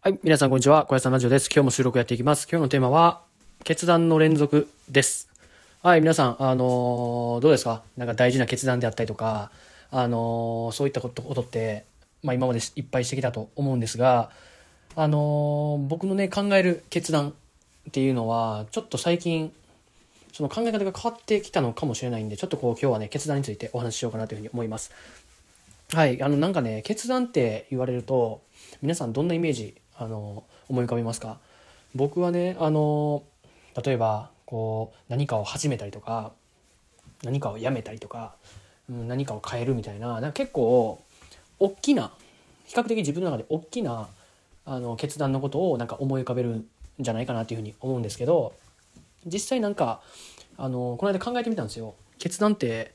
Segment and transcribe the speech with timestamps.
[0.00, 0.86] はい、皆さんこんにちは。
[0.86, 1.50] 小屋さんラジオです。
[1.52, 2.46] 今日も収録やっていきます。
[2.48, 3.20] 今日のテーマは、
[3.64, 5.28] 決断の連続です。
[5.82, 7.82] はい、皆さん、あのーどうですか？
[7.96, 9.50] なんか大事な決断であったりとか、
[9.90, 11.84] あのーそういったことことって、
[12.22, 14.30] まあ今までいっぱいしてきたと思うんですが、
[14.94, 19.52] あのー僕のね、考える決断っていうのは、ちょっと最近、
[20.32, 24.92] その考え方が変わってきたのかもしれないんで、ちょっとこう今日はね、決断についてお話ししようかなというふうに思います。
[25.92, 28.42] はい、あのなんかね決断って言われると
[28.82, 31.38] 皆さんどんなイメージあの思い浮かべますか？
[31.94, 33.22] 僕はねあの
[33.84, 36.32] 例えばこう何かを始めたりとか
[37.22, 38.34] 何かをやめたりとか、
[38.88, 41.02] うん、何かを変えるみたいななんか結構
[41.58, 42.12] 大きな
[42.66, 44.08] 比較的自分の中で大きな
[44.64, 46.66] あの決断のことをなんか思い浮かべるん
[47.00, 48.52] じゃないかなというふうに思うんですけど
[49.26, 50.00] 実際なんか
[50.56, 51.94] あのこの間考えてみたんですよ。
[52.18, 52.92] 決断って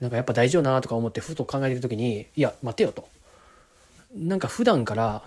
[0.00, 3.08] なんかやっぱ大事よなとか思ってふと考えてる時にいや待てよと
[4.16, 5.22] なんか普段から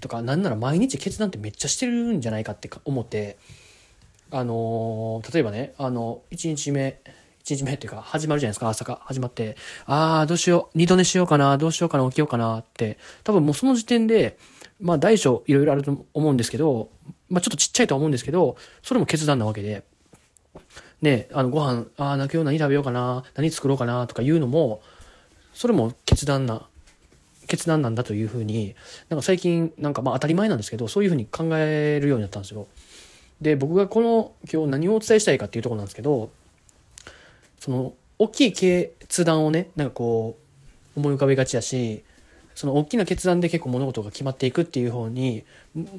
[0.00, 3.36] とかなんなら毎日決断ってめっちゃしてるんじゃないかって思って
[4.30, 7.00] あのー例えばねあの1日目
[7.44, 12.98] 1日目っていうか始まるじゃないですか朝が始まってああどうしよう二度寝しようかなどうしようかな起きようかなって。
[13.24, 14.38] 多分もうその時点で
[14.80, 16.90] まあ大小いろいろあると思うんですけど
[17.28, 19.84] まあちょっとちっちゃいとは思うんですけどそれも決断なわけで。
[21.00, 24.82] ね、あのご飯ああ今日何食べようかな何作ろうかなとかいうのも
[25.54, 26.66] それも決断な
[27.48, 28.76] 決断なんだというふうに
[29.08, 32.68] なんか最近なんかまあ当たり前なんですけどそういうふうに考えるようになったんですよ。
[33.40, 36.30] で僕がこの今日何をお伝えしたいかっていうところなんですけど
[37.58, 40.36] その大きい決断をねなんかこ
[40.96, 42.02] う思い浮かべがちやし
[42.54, 45.44] その大きな決断で結構物事が決まっていくっていう方に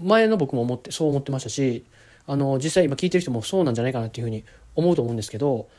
[0.04, 1.86] 前の僕も思ってそう思ってましたし
[2.28, 4.44] あの実際今聞いてる人もそうなんじゃないかなっていうふうに
[4.76, 5.70] 思うと思うんですけど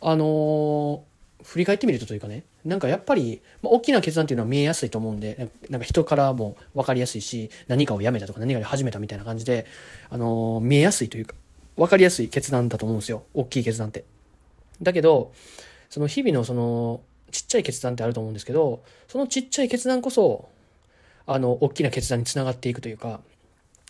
[0.00, 1.04] あの
[1.44, 9.66] 振り返ってみるとというかねなんかやっぱり、まあ、大きな決断っていうのは見えやすいと思うんでなんか人からも分かりやすいし何かをやめたとか何かを始めたみたいな感じで、
[10.10, 11.34] あのー見えやすいというか
[11.76, 14.04] 分かりやすい決断だと思うんですよ大きい決断って。
[14.80, 15.32] だけど
[15.90, 20.48] その日々のそのちっちゃい決断ってあると思うんですけどそのちっちゃい決断こそ
[21.26, 23.20] あの大きな決断につながっていくというか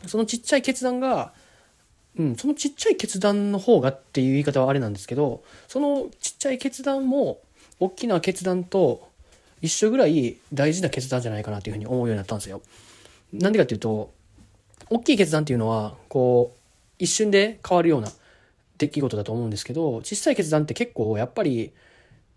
[0.06, 1.32] そのちっちゃい決断が
[2.19, 7.41] うん、そのちっちゃい決断の方がっていう言い方はあれなんですけどそのちっちゃい決断も
[7.82, 9.09] 大きな決断と
[9.60, 12.62] 一緒ぐらい大事な決断じゃないかなというふうに思うようになったんですよ。
[13.32, 14.12] なんでかっていうと
[14.88, 16.59] 大きい決断っていうのはこう
[17.00, 18.12] 一瞬で変わるような
[18.78, 21.72] 出来事だと思うんですけど小さい決断って結構やっぱり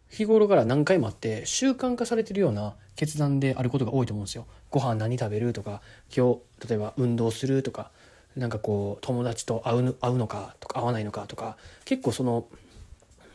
[0.10, 4.48] 日頃から何回もあって習慣化されてるような決断であることが多いと思うんですよ。
[4.72, 5.82] ご飯何食べるとか
[6.16, 7.92] 今日例えば運動するとか
[8.36, 12.48] なんかこう友達と会うの会うのかとか会わないのかとか結構その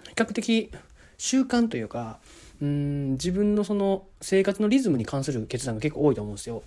[0.08, 0.72] 比較的
[1.20, 2.18] 習慣というか
[2.62, 6.62] うん自分のその生活のリズムに関する決断が結構多いと思うんですよ。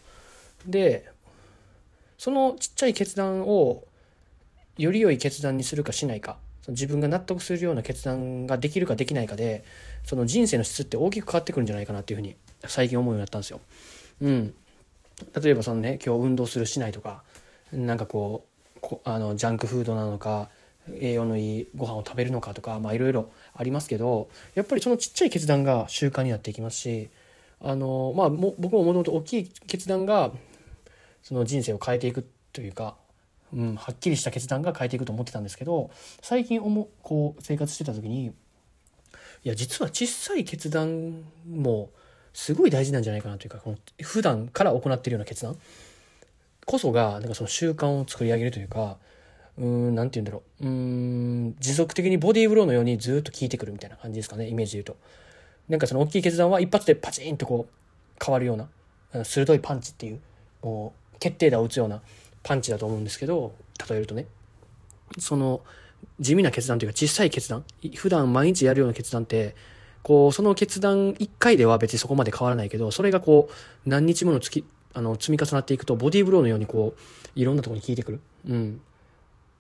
[0.68, 1.10] で
[2.20, 3.84] そのちっちゃい決断を
[4.78, 9.64] より良い決断にするかしないかその自分が納得するような決断ができるかできないかで
[10.04, 12.36] その人生の質って大きく変わってくるんじゃないかなっていうふうに
[12.68, 13.60] 最近思うようになったんですよ。
[14.22, 14.54] うん、
[15.42, 17.24] 例えばそのね今日運動するしないとか
[17.72, 20.50] なんかこうこあのジャンクフードなのか
[20.92, 27.10] 栄養のいいご飯を食べるのかとかいろいろありますけどやっぱりそのちっちゃい決断が習慣になっていきますし
[27.62, 30.32] あの、まあ、も僕ももともと大きい決断が
[31.22, 32.96] その人生を変えていくというか、
[33.54, 35.90] うん、はっきりした決断が変えていくと思ってたんですけど
[36.22, 38.32] 最近思うこう生活してた時にい
[39.44, 41.90] や実は小さい決断も
[42.34, 45.56] すごい大事なんじゃないかなというかこの普段から行っているような決断
[46.66, 48.98] こそがなんかその習慣を作り上げるというか
[49.58, 50.66] うんなんて言うんだろう。
[50.66, 54.98] うん持続的にボディーブローのようにずっと効いてくるみたいな感じですかねイメージで言うと。
[55.70, 60.20] なんかその大きい決断は一発でパチンとこう変わるような鋭いパンチっていう
[60.62, 62.02] もう決定打を打つような
[62.42, 63.54] パンチだと思うんですけど
[63.90, 64.26] 例えるとね。
[65.20, 65.62] その
[66.20, 67.64] 地味な決断というか小さい決断。
[67.96, 69.56] 普段毎日やるような決断って
[70.04, 77.00] こうその決断1回では別にそこまで変わらないけどそれがこう何日もの月あの積み重なっていくとボディーブローのようにこう
[77.36, 78.82] いろんなところに効いてくる、うん、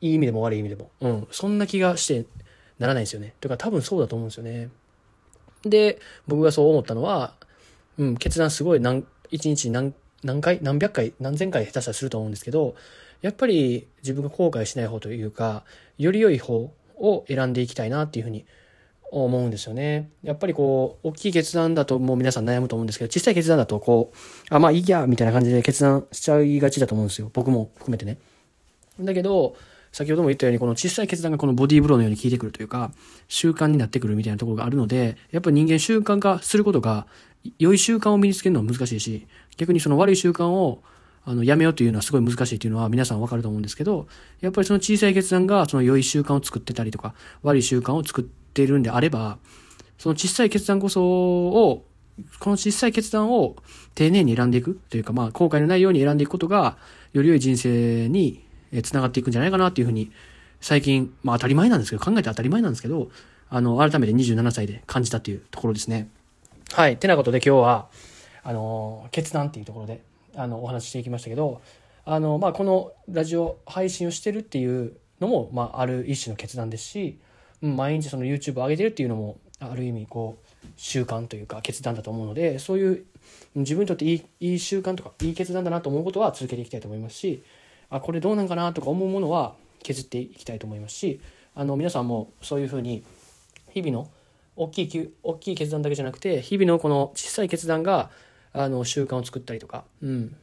[0.03, 2.25] いい意味でも悪い意味でも、うん、そんな気がして
[2.77, 4.69] ならないんですよねとか多分そうだと思うんですよね
[5.63, 7.33] で僕がそう思ったのは、
[7.97, 12.75] うん、決断すごい何一日何何回何百回何千回下手したらすると思うんですけど
[13.21, 15.63] やっぱり自分が後悔しない方というか
[15.97, 18.45] より良い方を選んでいきたいなっていうふうに
[19.21, 20.09] 思うんですよね。
[20.23, 24.17] やっぱりこう、大きい決断だともう皆さん悩むと思うんですけど、小さい決断だとこう、
[24.49, 27.29] あ、まあいいや、みたいな感じで決断しちゃいがちだと思うんですよ。
[27.31, 28.17] 僕も含めてね。
[28.99, 29.55] だけど、
[29.93, 32.91] 先ほども言ったように、この小さい決断がこのボディーブローのように効いてくるというか、
[33.27, 37.05] 習慣になってくるみたいなところがあるので、やっぱり人間習慣化することが、
[37.59, 40.81] 良い習慣を身につけるのは難しいし、逆にその悪い習慣を、
[41.25, 44.07] あの、やめようというのはすごい難しいというのは皆さんわかると思うんですけど、
[44.41, 47.13] やっぱりその小さい決断がその良い習慣を作ってたりとか、
[47.43, 49.37] 悪い習慣を作っているんであれば、
[49.99, 51.85] その小さい決断こそを、
[52.39, 53.57] この小さい決断を
[53.93, 56.77] 丁寧に選んでいくというか、まあ、後悔のないように選んでいくことが、
[57.13, 58.43] より良い人生に
[58.81, 60.11] つながっていくんじゃないかなっていうふうに、
[60.61, 63.09] 最近、まあ当たり前なんですけど、考えて当たり前なんですけど、
[63.49, 66.09] あの、改めて27歳で感じたっていうところですね。
[66.71, 66.97] はい。
[66.97, 67.87] てなことで今日は、
[68.43, 70.01] あの、決断っていうところで、
[70.35, 71.61] あの、お話ししていきましたけど、
[72.05, 77.19] あの、まあ、このラジオ配信をしてるっていうのも、まあ、ある一種の決断ですし、
[77.61, 83.05] うん、毎日その YouTube を上げてるっていうのも、ある意味、こう、習慣というか決断だと思うので、そういう
[83.55, 87.43] 自分にとっていいいい習慣とか、いい決断だなと思うことは続けていきたいと思いますし、
[87.93, 89.53] あ、これどうなんかなとか思うものは
[89.83, 91.21] 削っていきたいと思いますし、
[91.55, 93.03] あの、皆さんもそういうふうに、
[93.69, 94.09] 日々の
[94.55, 98.09] 大きい、大きい決断だけじゃなくて、日々のこの小さい決断が、
[98.51, 100.35] あの、習慣を作ったりとか、うん、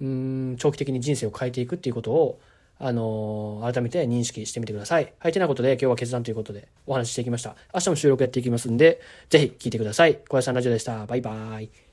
[0.00, 2.38] うん長期的に人生を変えていくっていうことを、
[2.78, 5.12] あの、改めて認識してみてください。
[5.18, 7.56] はい、てなことで今日は決断ということでお話ししていきました。
[7.72, 9.00] 明日も収録やっていきますんで、
[9.30, 10.16] ぜひ聞いてください。
[10.28, 11.06] 小屋さんラジオでした。
[11.06, 11.85] バイバイ。